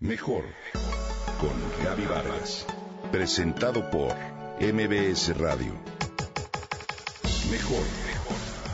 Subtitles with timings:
[0.00, 0.44] Mejor
[1.40, 2.66] con Gaby Vargas.
[3.10, 4.14] Presentado por
[4.60, 5.72] MBS Radio.
[7.50, 7.82] Mejor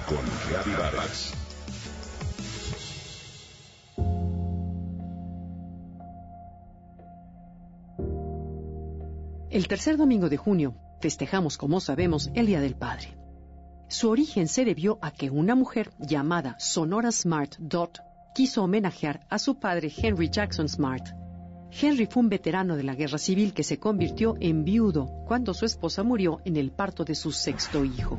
[0.08, 0.19] con
[0.53, 1.32] Gaby Vargas.
[9.48, 13.16] El tercer domingo de junio festejamos, como sabemos, el Día del Padre.
[13.86, 19.39] Su origen se debió a que una mujer llamada Sonora Smart Dot quiso homenajear a
[19.39, 21.07] su padre Henry Jackson Smart.
[21.71, 25.66] Henry fue un veterano de la guerra civil que se convirtió en viudo cuando su
[25.66, 28.19] esposa murió en el parto de su sexto hijo.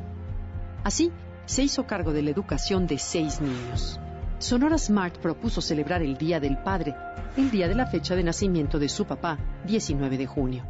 [0.83, 1.11] Así,
[1.45, 3.99] se hizo cargo de la educación de seis niños.
[4.37, 6.95] Sonora Smart propuso celebrar el Día del Padre,
[7.37, 10.63] el día de la fecha de nacimiento de su papá, 19 de junio.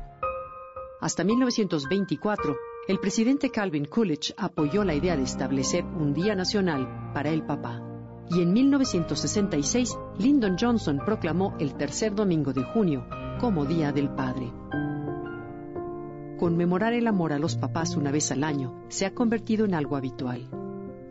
[1.01, 2.55] Hasta 1924,
[2.87, 7.82] el presidente Calvin Coolidge apoyó la idea de establecer un Día Nacional para el papá
[8.33, 13.05] y en 1966 Lyndon Johnson proclamó el tercer domingo de junio
[13.39, 14.51] como Día del Padre.
[16.39, 19.95] Conmemorar el amor a los papás una vez al año se ha convertido en algo
[19.95, 20.49] habitual.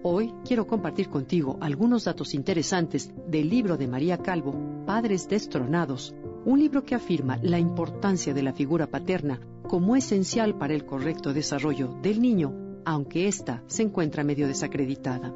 [0.03, 6.15] Hoy quiero compartir contigo algunos datos interesantes del libro de María Calvo, Padres Destronados,
[6.45, 11.33] un libro que afirma la importancia de la figura paterna como esencial para el correcto
[11.33, 12.53] desarrollo del niño,
[12.85, 15.33] aunque ésta se encuentra medio desacreditada.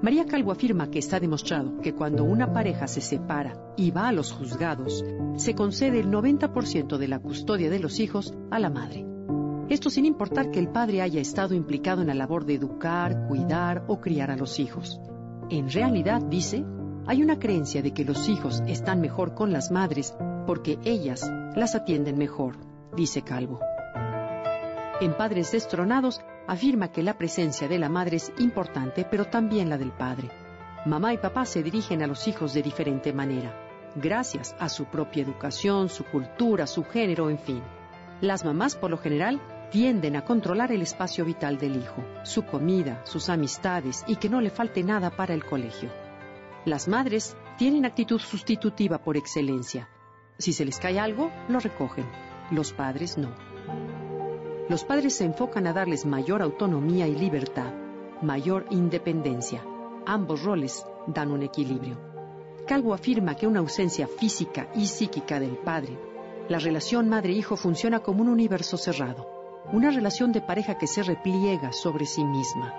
[0.00, 4.12] María Calvo afirma que está demostrado que cuando una pareja se separa y va a
[4.12, 5.04] los juzgados,
[5.36, 9.04] se concede el 90% de la custodia de los hijos a la madre.
[9.68, 13.84] Esto sin importar que el padre haya estado implicado en la labor de educar, cuidar
[13.88, 15.00] o criar a los hijos.
[15.50, 16.64] En realidad, dice,
[17.06, 20.14] hay una creencia de que los hijos están mejor con las madres
[20.46, 22.56] porque ellas las atienden mejor,
[22.96, 23.58] dice Calvo.
[25.00, 29.78] En Padres Destronados afirma que la presencia de la madre es importante, pero también la
[29.78, 30.30] del padre.
[30.86, 33.54] Mamá y papá se dirigen a los hijos de diferente manera,
[33.94, 37.62] gracias a su propia educación, su cultura, su género, en fin.
[38.22, 43.02] Las mamás, por lo general, tienden a controlar el espacio vital del hijo, su comida,
[43.04, 45.90] sus amistades y que no le falte nada para el colegio.
[46.64, 49.88] Las madres tienen actitud sustitutiva por excelencia.
[50.38, 52.08] Si se les cae algo, lo recogen.
[52.50, 53.47] Los padres no.
[54.68, 57.72] Los padres se enfocan a darles mayor autonomía y libertad,
[58.20, 59.64] mayor independencia.
[60.04, 61.98] Ambos roles dan un equilibrio.
[62.66, 65.98] Calvo afirma que una ausencia física y psíquica del padre,
[66.50, 69.26] la relación madre-hijo funciona como un universo cerrado,
[69.72, 72.74] una relación de pareja que se repliega sobre sí misma.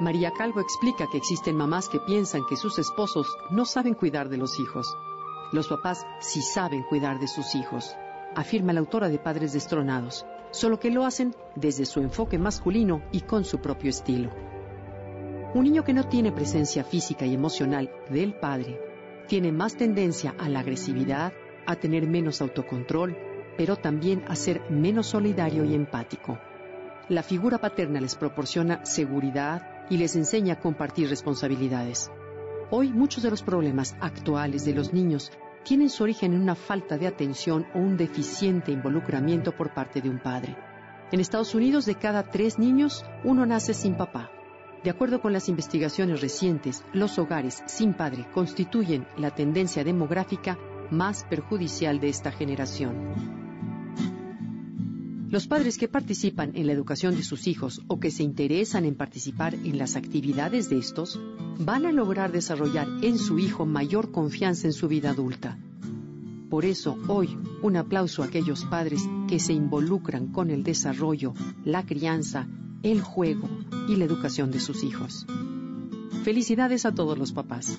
[0.00, 4.38] María Calvo explica que existen mamás que piensan que sus esposos no saben cuidar de
[4.38, 4.92] los hijos.
[5.52, 7.94] Los papás sí saben cuidar de sus hijos,
[8.34, 13.20] afirma la autora de Padres Destronados solo que lo hacen desde su enfoque masculino y
[13.20, 14.30] con su propio estilo.
[15.54, 18.80] Un niño que no tiene presencia física y emocional del padre
[19.26, 21.32] tiene más tendencia a la agresividad,
[21.66, 23.16] a tener menos autocontrol,
[23.56, 26.38] pero también a ser menos solidario y empático.
[27.08, 32.10] La figura paterna les proporciona seguridad y les enseña a compartir responsabilidades.
[32.70, 35.32] Hoy muchos de los problemas actuales de los niños
[35.68, 40.08] tienen su origen en una falta de atención o un deficiente involucramiento por parte de
[40.08, 40.56] un padre.
[41.12, 44.30] En Estados Unidos, de cada tres niños, uno nace sin papá.
[44.82, 50.56] De acuerdo con las investigaciones recientes, los hogares sin padre constituyen la tendencia demográfica
[50.90, 53.47] más perjudicial de esta generación.
[55.30, 58.94] Los padres que participan en la educación de sus hijos o que se interesan en
[58.94, 61.20] participar en las actividades de estos
[61.58, 65.58] van a lograr desarrollar en su hijo mayor confianza en su vida adulta.
[66.48, 71.84] Por eso, hoy, un aplauso a aquellos padres que se involucran con el desarrollo, la
[71.84, 72.48] crianza,
[72.82, 73.50] el juego
[73.86, 75.26] y la educación de sus hijos.
[76.24, 77.78] Felicidades a todos los papás.